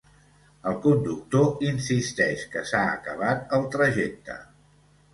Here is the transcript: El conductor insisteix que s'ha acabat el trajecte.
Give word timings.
El 0.71 0.79
conductor 0.85 1.61
insisteix 1.73 2.49
que 2.57 2.65
s'ha 2.73 2.83
acabat 2.97 3.57
el 3.59 3.71
trajecte. 3.79 4.43